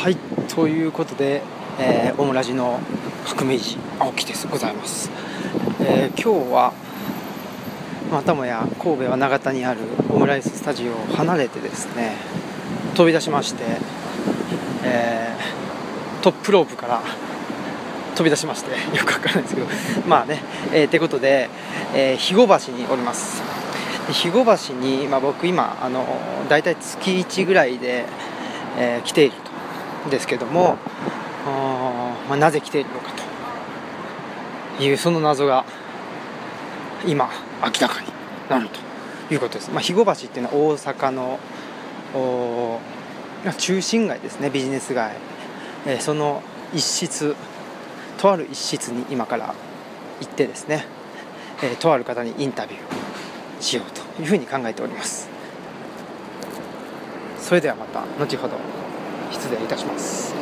[0.00, 0.16] はい
[0.48, 1.42] ということで、
[1.78, 2.80] えー、オムラジの
[3.26, 5.10] 革命児青木ですございます、
[5.78, 6.72] えー、今日は
[8.10, 12.14] またもや神戸は長田にあるオムライススタジオを離れてですね
[12.94, 13.62] 飛び出しまして、
[14.84, 17.02] えー、トップロープから
[18.14, 19.66] 飛び出しまして よくわからないですけど
[20.08, 21.50] まあねえー、ってことで、
[21.94, 23.42] えー、肥後橋におります。
[24.06, 26.06] 肥後橋に、まあ、僕今あの
[26.48, 28.06] 大体月1ぐらいで、
[28.78, 29.50] えー、来ていると。
[30.08, 30.78] ですけども、
[32.28, 33.12] まあ、なぜ来ているのか
[34.78, 35.64] というその謎が
[37.06, 37.28] 今
[37.62, 38.08] 明らかに
[38.48, 41.38] なるということです、まあ、肥後橋っていうのは大阪の
[43.58, 45.16] 中心街ですねビジネス街、
[45.86, 46.42] えー、その
[46.74, 47.34] 一室
[48.18, 49.54] とある一室に今から
[50.20, 50.84] 行ってですね、
[51.62, 55.28] えー、とある方にインタビューしようというふうに考えております。
[57.38, 58.56] それではまた後ほど。
[59.30, 60.34] 失礼いたします。